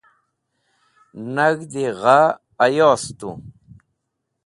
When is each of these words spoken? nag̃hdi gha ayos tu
nag̃hdi 1.35 1.85
gha 2.01 2.19
ayos 2.65 3.03
tu 3.19 3.29